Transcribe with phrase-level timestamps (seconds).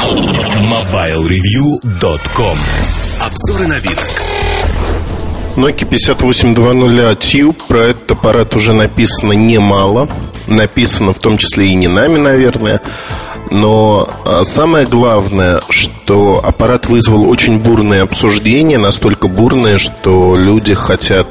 [0.00, 2.56] MobileReview.com
[3.20, 3.98] Обзоры на вид.
[5.56, 7.62] Nokia 5820 Tube.
[7.68, 10.08] Про этот аппарат уже написано немало.
[10.46, 12.80] Написано в том числе и не нами, наверное.
[13.50, 21.26] Но а, самое главное, что аппарат вызвал очень бурные обсуждения, настолько бурные, что люди хотят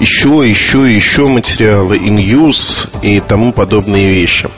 [0.00, 4.48] еще, еще, еще материалы, in-use и тому подобные вещи.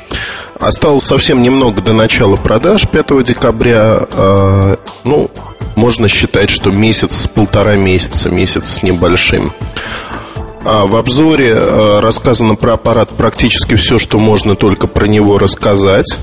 [0.59, 4.07] Осталось совсем немного до начала продаж 5 декабря.
[4.11, 5.31] Э, ну,
[5.75, 9.53] можно считать, что месяц, полтора месяца, месяц с небольшим.
[10.65, 16.19] А в обзоре э, рассказано про аппарат практически все, что можно только про него рассказать.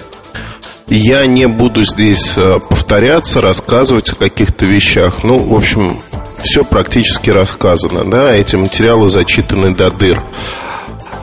[0.87, 2.33] Я не буду здесь
[2.69, 5.23] повторяться, рассказывать о каких-то вещах.
[5.23, 6.01] Ну, в общем,
[6.41, 8.03] все практически рассказано.
[8.03, 8.35] Да?
[8.35, 10.21] Эти материалы зачитаны до дыр.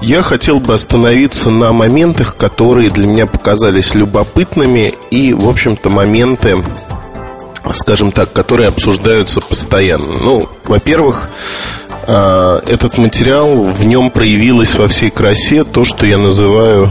[0.00, 6.64] Я хотел бы остановиться на моментах, которые для меня показались любопытными и, в общем-то, моменты,
[7.74, 10.18] скажем так, которые обсуждаются постоянно.
[10.18, 11.29] Ну, во-первых,
[12.07, 16.90] а, этот материал, в нем проявилось во всей красе то, что я называю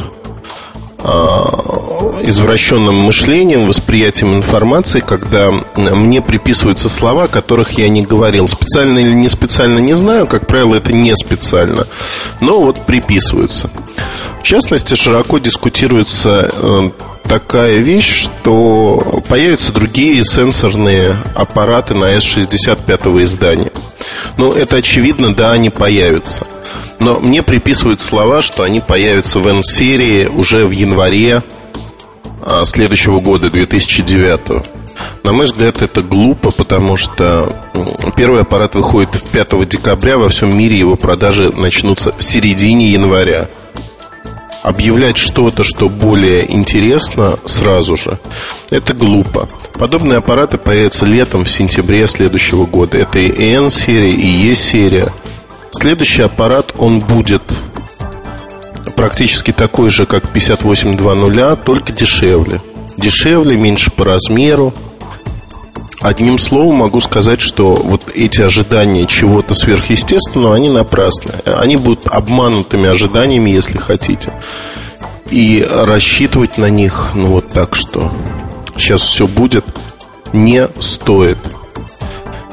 [1.02, 8.48] извращенным мышлением, восприятием информации, когда мне приписываются слова, которых я не говорил.
[8.48, 11.88] Специально или не специально не знаю, как правило, это не специально,
[12.42, 13.70] но вот приписываются.
[14.40, 16.90] В частности, широко дискутируется э,
[17.24, 23.72] такая вещь, что появятся другие сенсорные аппараты на S65 издания.
[24.38, 26.46] Ну, это очевидно, да, они появятся.
[27.00, 31.44] Но мне приписывают слова, что они появятся в N-серии уже в январе
[32.42, 34.66] а, следующего года, 2009.
[35.24, 37.52] На мой взгляд, это глупо, потому что
[38.16, 43.48] первый аппарат выходит 5 декабря, во всем мире его продажи начнутся в середине января.
[44.64, 48.20] Объявлять что-то, что более интересно сразу же,
[48.70, 49.48] это глупо.
[49.74, 52.98] Подобные аппараты появятся летом, в сентябре следующего года.
[52.98, 55.14] Это и N-серия, и E-серия.
[55.72, 57.44] Следующий аппарат, он будет
[58.96, 62.62] практически такой же, как 5820, только дешевле.
[62.98, 64.74] Дешевле, меньше по размеру.
[66.02, 71.34] Одним словом могу сказать, что вот эти ожидания чего-то сверхъестественного, они напрасны.
[71.46, 74.34] Они будут обманутыми ожиданиями, если хотите.
[75.30, 78.12] И рассчитывать на них, ну вот так что
[78.78, 79.66] сейчас все будет,
[80.34, 81.38] не стоит.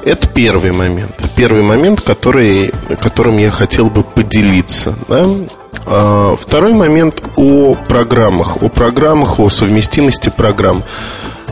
[0.07, 1.11] Это первый момент.
[1.35, 2.73] Первый момент, который,
[3.03, 4.95] которым я хотел бы поделиться.
[5.09, 5.27] Да?
[5.85, 10.85] А, второй момент о программах, о программах, о совместимости программ.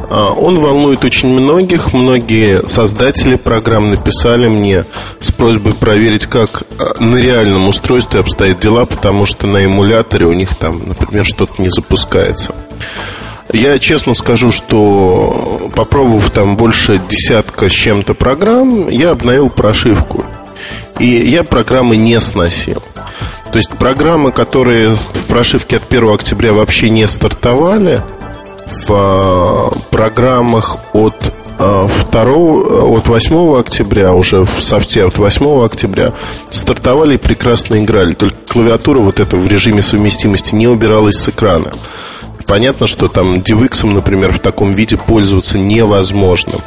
[0.08, 1.92] А, он волнует очень многих.
[1.94, 4.84] Многие создатели программ написали мне
[5.20, 10.32] с просьбой проверить, как а, на реальном устройстве обстоят дела, потому что на эмуляторе у
[10.32, 12.54] них там, например, что-то не запускается.
[13.54, 20.24] Я честно скажу, что попробовав там больше десятка с чем-то программ, я обновил прошивку.
[20.98, 22.82] И я программы не сносил.
[23.52, 28.02] То есть программы, которые в прошивке от 1 октября вообще не стартовали,
[28.66, 31.14] в а, программах от
[31.56, 36.12] 2, а, от 8 октября, уже в софте от 8 октября
[36.50, 38.14] стартовали и прекрасно играли.
[38.14, 41.70] Только клавиатура вот эта в режиме совместимости не убиралась с экрана.
[42.46, 46.60] Понятно, что там DivX, например, в таком виде пользоваться невозможно.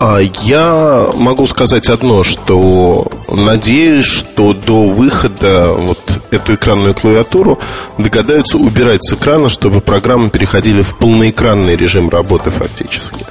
[0.00, 5.98] А я могу сказать одно, что надеюсь, что до выхода вот
[6.30, 7.58] эту экранную клавиатуру
[7.96, 13.24] догадаются убирать с экрана, чтобы программы переходили в полноэкранный режим работы фактически.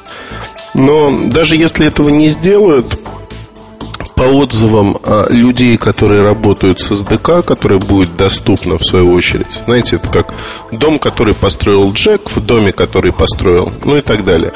[0.73, 2.99] Но даже если этого не сделают,
[4.23, 9.61] по отзывам а, людей, которые работают с SDK, которая будет доступна в свою очередь.
[9.65, 10.33] Знаете, это как
[10.71, 14.53] дом, который построил Джек, в доме, который построил, ну и так далее.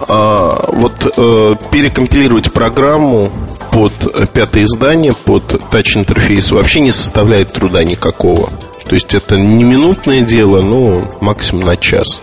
[0.00, 3.32] А, вот э, перекомпилировать программу
[3.72, 3.92] под
[4.32, 8.48] пятое издание, под тач-интерфейс вообще не составляет труда никакого.
[8.88, 12.22] То есть это не минутное дело, ну, максимум на час.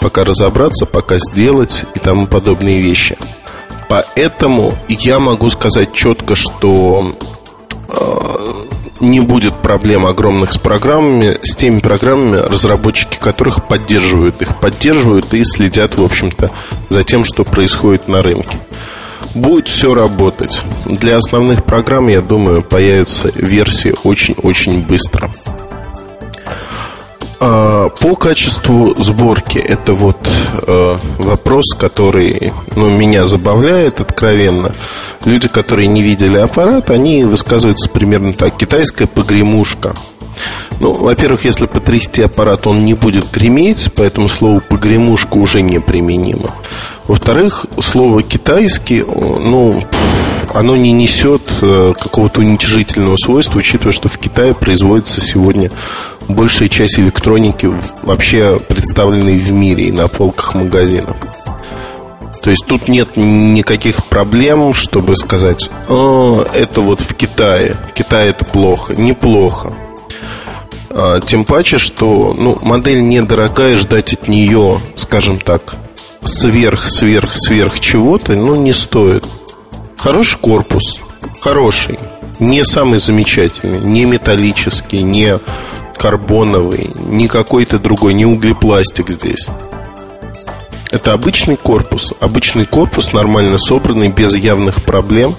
[0.00, 3.16] Пока разобраться, пока сделать и тому подобные вещи.
[3.88, 7.14] Поэтому я могу сказать четко, что
[7.88, 8.64] э,
[9.00, 15.44] не будет проблем огромных с программами, с теми программами, разработчики которых поддерживают их, поддерживают и
[15.44, 16.50] следят, в общем-то,
[16.88, 18.58] за тем, что происходит на рынке.
[19.34, 20.62] Будет все работать.
[20.86, 25.30] Для основных программ, я думаю, появятся версии очень-очень быстро.
[27.44, 30.16] А, по качеству сборки это вот
[30.64, 34.72] э, вопрос, который ну, меня забавляет откровенно.
[35.24, 38.56] Люди, которые не видели аппарат, они высказываются примерно так.
[38.56, 39.92] Китайская погремушка.
[40.78, 46.54] Ну, во-первых, если потрясти аппарат, он не будет греметь, поэтому слово «погремушка» уже неприменимо.
[47.08, 49.82] Во-вторых, слово «китайский», ну,
[50.54, 55.70] оно не несет э, какого-то уничижительного свойства, учитывая, что в Китае производится сегодня
[56.28, 57.70] большая часть электроники,
[58.02, 61.16] вообще представленной в мире и на полках магазинов.
[62.42, 68.30] То есть тут нет никаких проблем, чтобы сказать, О, это вот в Китае, в Китае
[68.30, 68.94] это плохо.
[68.94, 69.72] Неплохо.
[70.90, 75.76] А, тем паче, что ну, модель недорогая, ждать от нее, скажем так,
[76.24, 79.24] сверх, сверх, сверх чего-то, ну, не стоит.
[79.96, 80.98] Хороший корпус,
[81.40, 81.98] хороший,
[82.40, 85.38] не самый замечательный, не металлический, не
[86.02, 89.46] карбоновый, не какой-то другой, не углепластик здесь.
[90.90, 95.36] Это обычный корпус, обычный корпус, нормально собранный, без явных проблем.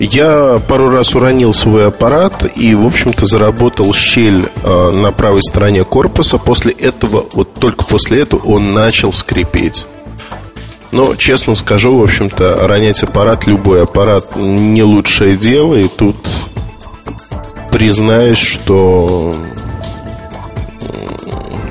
[0.00, 5.84] Я пару раз уронил свой аппарат и, в общем-то, заработал щель э, на правой стороне
[5.84, 6.36] корпуса.
[6.36, 9.86] После этого, вот только после этого он начал скрипеть.
[10.90, 15.76] Но, честно скажу, в общем-то, ронять аппарат, любой аппарат, не лучшее дело.
[15.76, 16.16] И тут
[17.70, 19.32] признаюсь, что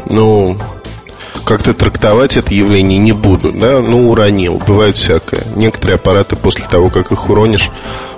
[0.10, 0.58] ну,
[1.46, 5.44] как-то трактовать это явление не буду, да, ну, уронил, бывает всякое.
[5.56, 7.70] Некоторые аппараты после того, как их уронишь,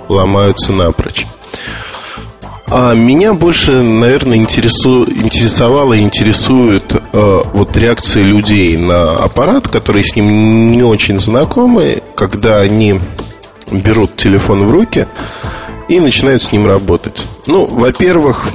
[0.08, 1.26] ломаются напрочь.
[2.70, 5.06] А меня больше, наверное, интересу...
[5.10, 12.04] интересовало и интересует э, вот реакция людей на аппарат, которые с ним не очень знакомы,
[12.16, 13.00] когда они
[13.72, 15.08] берут телефон в руки
[15.88, 17.26] и начинают с ним работать.
[17.48, 18.50] Ну, во-первых,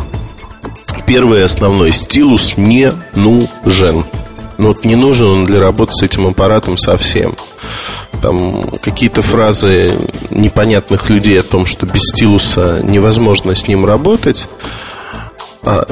[1.07, 4.05] первый основной стилус не нужен.
[4.59, 7.35] Ну вот не нужен он для работы с этим аппаратом совсем.
[8.21, 9.99] Там какие-то фразы
[10.31, 14.49] непонятных людей о том, что без стилуса невозможно с ним работать.
[15.65, 15.85] А,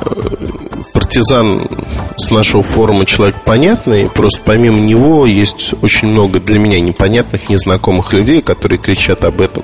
[0.93, 1.69] партизан
[2.17, 8.13] с нашего форума человек понятный, просто помимо него есть очень много для меня непонятных, незнакомых
[8.13, 9.63] людей, которые кричат об этом,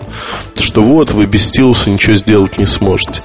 [0.58, 3.20] что вот вы без стилуса ничего сделать не сможете.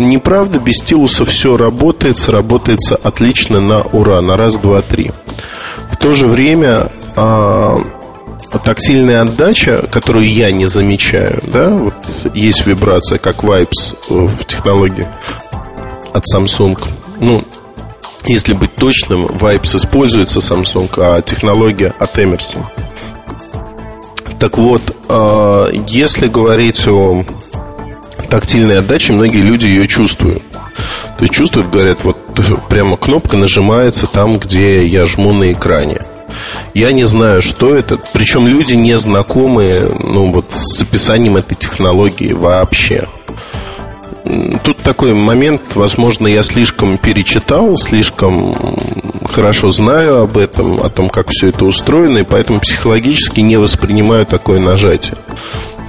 [0.00, 5.12] Неправда, без стилуса все работает, сработается отлично на ура, на раз, два, три.
[5.88, 7.84] В то же время а,
[8.64, 11.94] тактильная отдача, которую я не замечаю, да, вот
[12.34, 15.06] есть вибрация, как Vibes в технологии
[16.16, 16.78] от Samsung.
[17.20, 17.44] Ну,
[18.26, 22.64] если быть точным, Vibes используется Samsung, а технология от Emerson.
[24.38, 27.24] Так вот, а, если говорить о
[28.28, 30.42] тактильной отдаче, многие люди ее чувствуют.
[30.50, 32.18] То есть чувствуют, говорят, вот
[32.68, 36.00] прямо кнопка нажимается там, где я жму на экране.
[36.74, 37.98] Я не знаю, что это.
[38.12, 43.06] Причем люди не знакомые ну, вот, с описанием этой технологии вообще.
[44.64, 48.54] Тут такой момент, возможно, я слишком перечитал, слишком
[49.30, 54.26] хорошо знаю об этом, о том, как все это устроено, и поэтому психологически не воспринимаю
[54.26, 55.16] такое нажатие.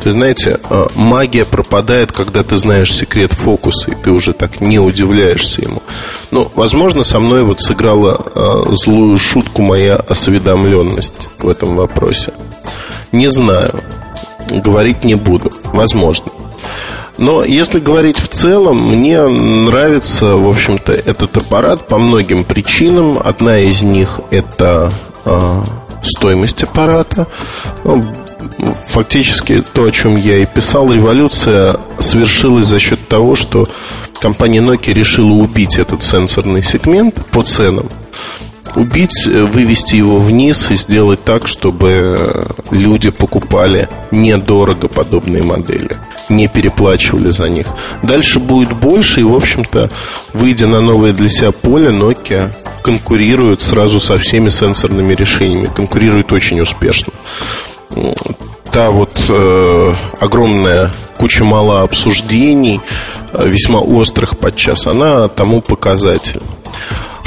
[0.01, 4.61] То есть, знаете, а, магия пропадает, когда ты знаешь секрет фокуса, и ты уже так
[4.61, 5.81] не удивляешься ему.
[6.29, 12.33] Ну, возможно, со мной вот сыграла а, злую шутку моя осведомленность в этом вопросе.
[13.11, 13.83] Не знаю.
[14.49, 15.51] Говорить не буду.
[15.73, 16.31] Возможно.
[17.17, 23.17] Но если говорить в целом, мне нравится, в общем-то, этот аппарат по многим причинам.
[23.23, 24.91] Одна из них это
[25.25, 25.61] э,
[26.03, 27.27] стоимость аппарата.
[27.83, 28.05] Ну,
[28.87, 33.67] фактически то, о чем я и писал, революция свершилась за счет того, что
[34.21, 37.87] компания Nokia решила убить этот сенсорный сегмент по ценам
[38.77, 45.97] убить, э, вывести его вниз и сделать так, чтобы люди покупали недорого подобные модели,
[46.29, 47.67] не переплачивали за них.
[48.03, 49.89] Дальше будет больше, и, в общем-то,
[50.33, 52.53] выйдя на новое для себя поле, Nokia
[52.83, 57.13] конкурирует сразу со всеми сенсорными решениями, конкурирует очень успешно.
[58.71, 62.79] Та вот э, огромная куча мало обсуждений,
[63.33, 66.41] э, весьма острых подчас, она тому показатель.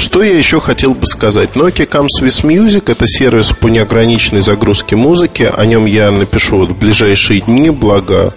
[0.01, 1.51] Что я еще хотел бы сказать?
[1.51, 5.43] Nokia Comes with Music– это сервис по неограниченной загрузке музыки.
[5.43, 8.33] О нем я напишу вот в ближайшие дни, благо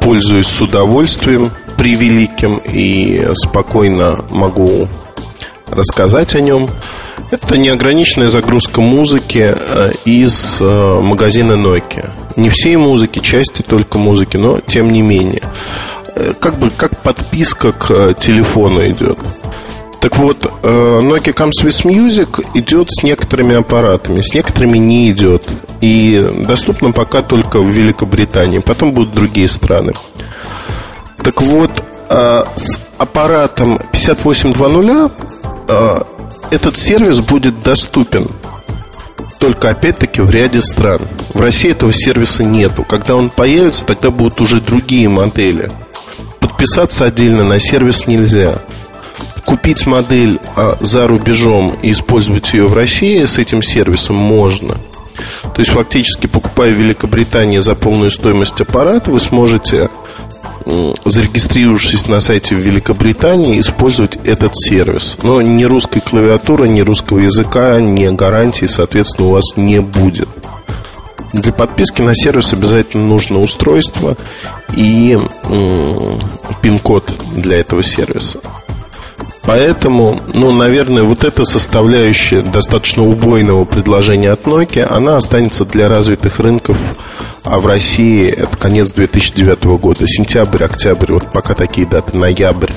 [0.00, 4.88] пользуюсь с удовольствием превеликим и спокойно могу
[5.66, 6.70] рассказать о нем.
[7.30, 12.12] Это неограниченная загрузка музыки э, из э, магазина Nokia.
[12.36, 15.42] Не всей музыки, части только музыки, но тем не менее.
[16.16, 19.18] Э, как бы как подписка к телефону идет.
[20.04, 20.68] Так вот, э,
[21.00, 25.48] Nokia Comes with Music идет с некоторыми аппаратами, с некоторыми не идет.
[25.80, 28.58] И доступно пока только в Великобритании.
[28.58, 29.94] Потом будут другие страны.
[31.16, 31.70] Так вот,
[32.10, 35.10] э, с аппаратом 5820
[35.68, 36.02] э,
[36.50, 38.28] этот сервис будет доступен
[39.38, 41.00] только опять-таки в ряде стран.
[41.32, 42.84] В России этого сервиса нету.
[42.84, 45.70] Когда он появится, тогда будут уже другие модели.
[46.40, 48.60] Подписаться отдельно на сервис нельзя.
[49.46, 54.76] Купить модель а, за рубежом и использовать ее в России с этим сервисом можно.
[55.42, 59.90] То есть фактически покупая в Великобритании за полную стоимость аппарата, вы сможете
[61.04, 65.16] зарегистрировавшись на сайте в Великобритании, использовать этот сервис.
[65.22, 70.28] Но ни русской клавиатуры, ни русского языка, ни гарантии, соответственно, у вас не будет.
[71.32, 74.16] Для подписки на сервис обязательно нужно устройство
[74.74, 75.18] и
[76.62, 78.40] пин-код для этого сервиса.
[79.46, 86.38] Поэтому, ну, наверное, вот эта составляющая достаточно убойного предложения от Nokia, она останется для развитых
[86.38, 86.78] рынков,
[87.42, 92.72] а в России это конец 2009 года, сентябрь, октябрь, вот пока такие даты, ноябрь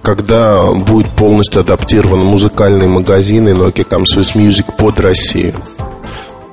[0.00, 5.54] когда будет полностью адаптирован музыкальный магазин и Nokia Comes with Music под Россию.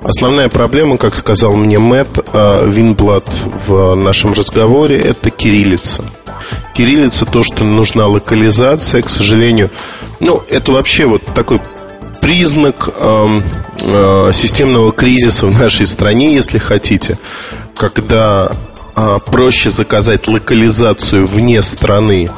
[0.02, 3.24] Основная проблема, как сказал мне Мэтт э, Винблад
[3.66, 6.04] в нашем разговоре, это кириллица–
[6.76, 9.70] кириллица, то, что нужна локализация, к сожалению,
[10.20, 11.60] ну, это вообще вот такой
[12.20, 13.40] признак э,
[13.80, 17.18] э, системного кризиса в нашей стране, если хотите,
[17.74, 18.52] когда
[18.94, 22.28] э, проще заказать локализацию вне страны,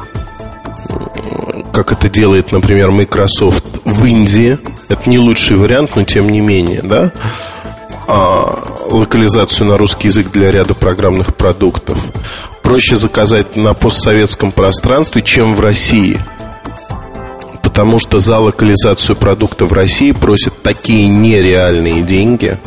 [1.73, 4.57] как это делает, например, Microsoft в Индии.
[4.87, 7.11] Это не лучший вариант, но тем не менее, да?
[8.07, 11.99] А, локализацию на русский язык для ряда программных продуктов
[12.69, 16.21] проще заказать на постсоветском пространстве, чем в России.
[17.63, 22.59] Потому что за локализацию продукта в России просят такие нереальные деньги,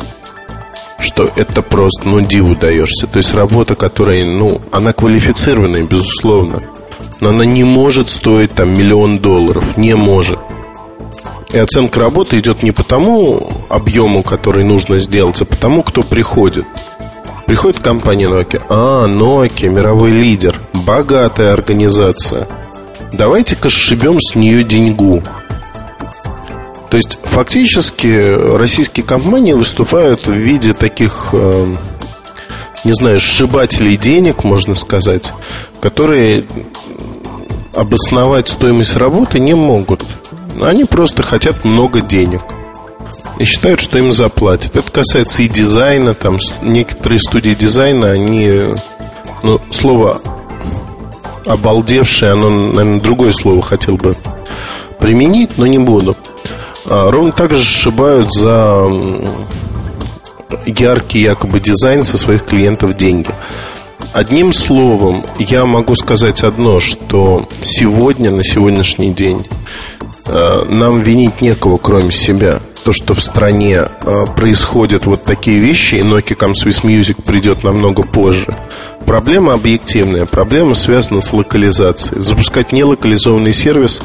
[0.99, 3.07] что это просто, ну, диву даешься.
[3.07, 6.61] То есть работа, которая, ну, она квалифицированная, безусловно.
[7.21, 9.77] Но она не может стоить там миллион долларов.
[9.77, 10.39] Не может.
[11.53, 16.03] И оценка работы идет не по тому объему, который нужно сделать, а по тому, кто
[16.03, 16.65] приходит.
[17.45, 18.61] Приходит компания Nokia.
[18.69, 22.47] А, Nokia, мировой лидер, богатая организация.
[23.11, 25.21] Давайте-ка сшибем с нее деньгу.
[26.89, 31.75] То есть фактически российские компании выступают в виде таких, э,
[32.83, 35.33] не знаю, сшибателей денег, можно сказать,
[35.81, 36.45] которые
[37.75, 40.03] обосновать стоимость работы не могут.
[40.61, 42.41] Они просто хотят много денег
[43.39, 44.75] и считают, что им заплатят.
[44.75, 48.73] Это касается и дизайна, там некоторые студии дизайна, они,
[49.41, 50.21] ну, слово
[51.45, 54.15] обалдевшее, оно, наверное, другое слово хотел бы
[54.99, 56.15] применить, но не буду.
[56.85, 58.87] А, ровно так же сшибают за
[60.65, 63.29] яркий якобы дизайн со своих клиентов деньги.
[64.13, 69.43] Одним словом, я могу сказать одно, что сегодня, на сегодняшний день,
[70.25, 75.95] э, нам винить некого, кроме себя– то, что в стране э, происходят вот такие вещи,
[75.95, 78.55] и Nokia Comes with Music придет намного позже.
[79.05, 80.25] Проблема объективная.
[80.25, 82.21] Проблема связана с локализацией.
[82.21, 84.01] Запускать нелокализованный сервис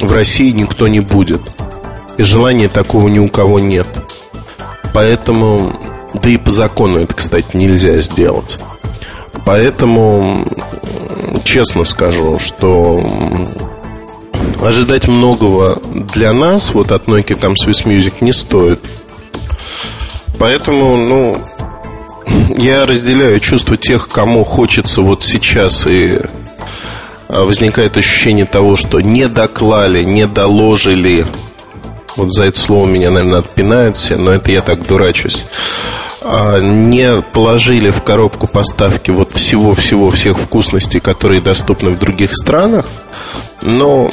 [0.00, 1.42] в России никто не будет.
[2.16, 3.86] И желания такого ни у кого нет.
[4.94, 5.78] Поэтому,
[6.14, 8.58] да и по закону это, кстати, нельзя сделать.
[9.44, 10.46] Поэтому,
[11.44, 13.04] честно скажу, что
[14.62, 15.80] ожидать многого
[16.12, 18.80] для нас вот от Nokia там Swiss Music не стоит.
[20.38, 21.42] Поэтому, ну,
[22.56, 26.20] я разделяю чувство тех, кому хочется вот сейчас и
[27.28, 31.26] а, возникает ощущение того, что не доклали, не доложили.
[32.16, 35.44] Вот за это слово меня, наверное, отпинают все, но это я так дурачусь.
[36.22, 42.86] А, не положили в коробку поставки вот всего-всего всех вкусностей, которые доступны в других странах.
[43.62, 44.10] Но,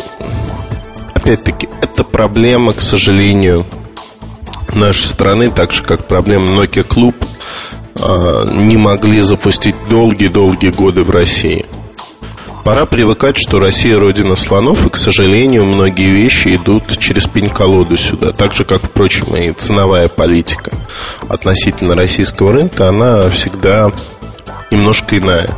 [1.13, 3.65] опять-таки, это проблема, к сожалению,
[4.69, 7.15] нашей страны, так же, как проблема Nokia Club,
[7.95, 11.65] а, не могли запустить долгие-долгие годы в России.
[12.63, 18.31] Пора привыкать, что Россия родина слонов, и, к сожалению, многие вещи идут через пень-колоду сюда.
[18.31, 20.71] Так же, как, впрочем, и ценовая политика
[21.27, 23.91] относительно российского рынка, она всегда
[24.71, 25.49] немножко иная.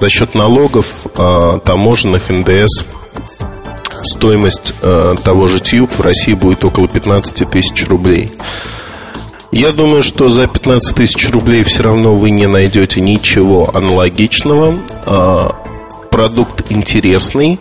[0.00, 2.84] За счет налогов, а, таможенных, НДС–
[4.06, 8.30] стоимость э, того же Tube в России будет около 15 тысяч рублей.
[9.52, 14.76] Я думаю, что за 15 тысяч рублей все равно вы не найдете ничего аналогичного.
[16.06, 17.58] Э, продукт интересный.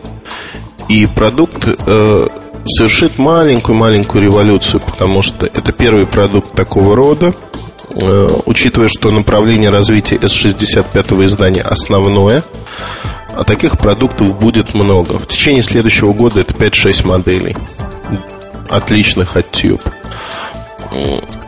[0.88, 2.28] И продукт э,
[2.66, 7.34] совершит маленькую-маленькую революцию, потому что это первый продукт такого рода.
[8.02, 12.44] Э, учитывая, что направление развития S65 издания основное–
[13.38, 15.20] А таких продуктов будет много.
[15.20, 17.54] В течение следующего года это 5-6 моделей
[18.70, 19.82] отличных от Tube.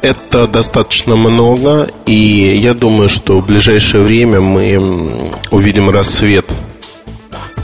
[0.02, 6.46] Это достаточно много, и я думаю, что в ближайшее время мы увидим рассвет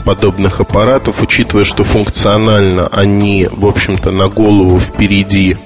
[0.04, 5.56] подобных аппаратов, учитывая, что функционально они, в общем-то, на голову впереди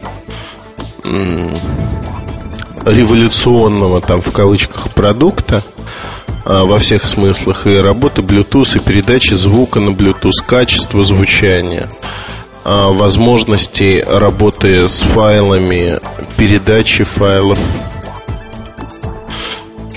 [2.85, 5.63] революционного, там, в кавычках, продукта
[6.45, 11.89] а, во всех смыслах и работы Bluetooth, и передачи звука на Bluetooth, качество звучания–
[12.71, 15.99] а, возможности работы с файлами,
[16.37, 17.59] передачи файлов,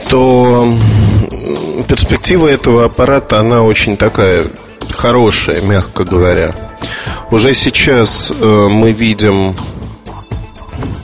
[0.09, 0.73] то
[1.83, 4.47] перспектива этого аппарата, она очень такая
[4.91, 6.53] хорошая, мягко говоря.
[7.29, 9.55] Уже сейчас э, мы видим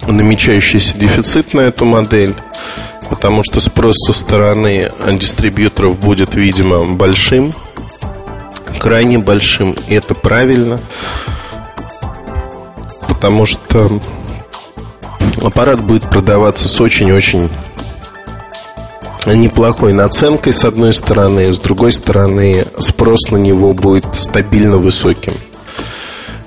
[0.08, 2.36] намечающийся дефицит на эту модель,
[3.10, 7.54] потому что спрос со стороны дистрибьюторов будет, видимо, большим,
[8.80, 10.80] крайне большим, и это правильно
[13.18, 14.00] потому что
[15.42, 17.50] аппарат будет продаваться с очень-очень
[19.36, 25.34] неплохой наценкой с одной стороны, с другой стороны спрос на него будет стабильно высоким.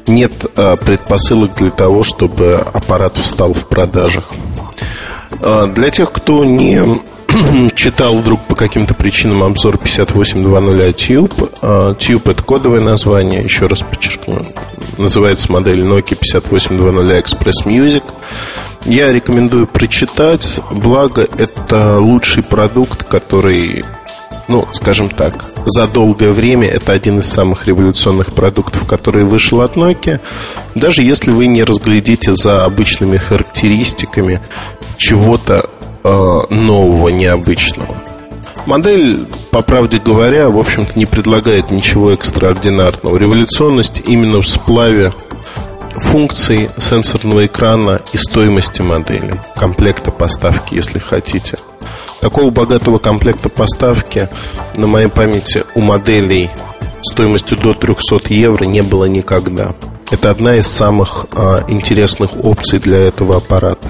[0.06, 4.24] Нет а, предпосылок для того, чтобы аппарат встал в продажах.
[5.42, 6.82] А, для тех, кто не
[7.74, 11.96] читал вдруг по каким-то причинам обзор 5820 Tube.
[11.98, 14.42] Tube это кодовое название, еще раз подчеркну.
[14.98, 18.04] Называется модель Nokia 5820 Express Music.
[18.84, 23.84] Я рекомендую прочитать, благо это лучший продукт, который
[24.48, 29.76] ну, скажем так, за долгое время это один из самых революционных продуктов, который вышел от
[29.76, 30.20] Nokia.
[30.74, 34.40] Даже если вы не разглядите за обычными характеристиками
[34.96, 35.70] чего-то
[36.02, 37.94] э, нового, необычного.
[38.66, 43.16] Модель, по правде говоря, в общем-то не предлагает ничего экстраординарного.
[43.16, 45.12] Революционность именно в сплаве
[46.00, 51.58] функций сенсорного экрана и стоимости модели, комплекта поставки, если хотите.
[52.20, 54.28] Такого богатого комплекта поставки
[54.76, 56.50] на моей памяти у моделей
[57.02, 59.74] стоимостью до 300 евро не было никогда.
[60.10, 63.88] Это одна из самых а, интересных опций для этого аппарата.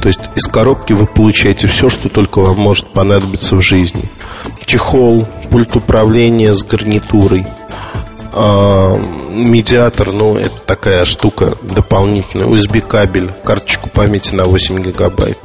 [0.00, 4.10] То есть из коробки вы получаете все, что только вам может понадобиться в жизни.
[4.66, 7.46] Чехол, пульт управления с гарнитурой,
[8.32, 9.00] а,
[9.32, 15.38] медиатор, ну, это такая штука дополнительная, USB-кабель, карточку памяти на 8 гигабайт.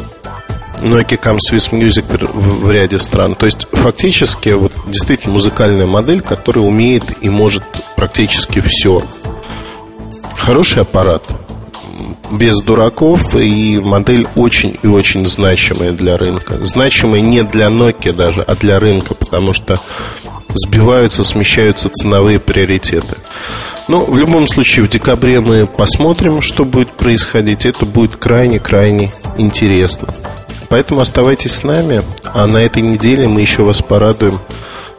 [0.80, 3.36] Nokia Comes with Music в, в ряде стран.
[3.36, 7.64] То есть, фактически, вот действительно музыкальная модель, которая умеет и может
[7.96, 9.04] практически все.
[10.36, 11.28] Хороший аппарат
[12.32, 16.64] без дураков и модель очень и очень значимая для рынка.
[16.66, 19.80] Значимая не для Nokia даже, а для рынка, потому что
[20.58, 23.18] сбиваются, смещаются ценовые приоритеты.
[23.88, 27.66] Но в любом случае в декабре мы посмотрим, что будет происходить.
[27.66, 30.10] Это будет крайне-крайне интересно.
[30.70, 34.40] Поэтому оставайтесь с нами, а на этой неделе мы еще вас порадуем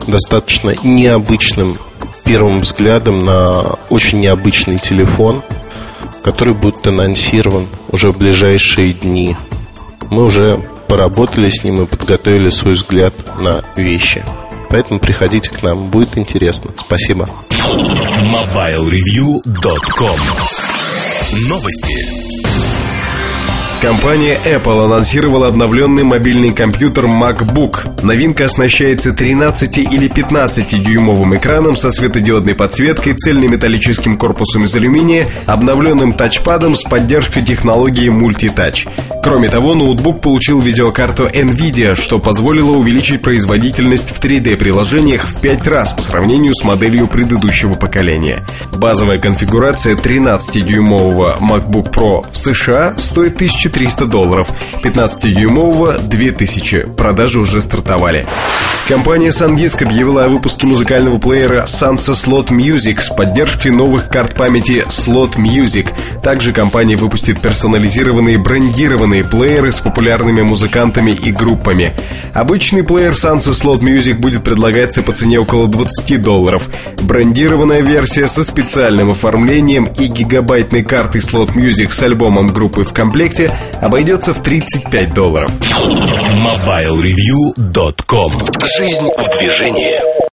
[0.07, 1.77] достаточно необычным
[2.25, 5.43] первым взглядом на очень необычный телефон–
[6.29, 9.35] который будет анонсирован уже в ближайшие дни.
[10.11, 14.23] Мы уже поработали с ним и подготовили свой взгляд на вещи.
[14.69, 16.73] Поэтому приходите к нам, будет интересно.
[16.79, 17.27] Спасибо.
[17.51, 20.21] MobileReview.com
[21.49, 22.18] Новости.
[23.81, 28.03] Компания Apple анонсировала обновленный мобильный компьютер MacBook.
[28.03, 36.75] Новинка оснащается 13 или 15-дюймовым экраном со светодиодной подсветкой, цельнометаллическим корпусом из алюминия, обновленным тачпадом
[36.75, 38.89] с поддержкой технологии Multitouch.
[39.23, 45.93] Кроме того, ноутбук получил видеокарту NVIDIA, что позволило увеличить производительность в 3D-приложениях в 5 раз
[45.93, 48.45] по сравнению с моделью предыдущего поколения.
[48.77, 54.49] Базовая конфигурация 13-дюймового MacBook Pro в США стоит 1000 1300 долларов,
[54.83, 56.95] 15-дюймового 2000.
[56.97, 58.27] Продажи уже стартовали.
[58.89, 64.87] Компания SanDisk объявила о выпуске музыкального плеера Sansa Slot Music с поддержкой новых карт памяти
[64.89, 65.93] Slot Music.
[66.23, 71.95] Также компания выпустит персонализированные брендированные плееры с популярными музыкантами и группами.
[72.33, 76.67] Обычный плеер Sansa Slot Music будет предлагаться по цене около 20 долларов.
[77.03, 83.51] Брендированная версия со специальным оформлением и гигабайтной картой Slot Music с альбомом группы в комплекте
[83.81, 85.51] обойдется в 35 долларов.
[85.61, 88.33] MobileReview.com
[88.79, 90.28] Жизнь в движении.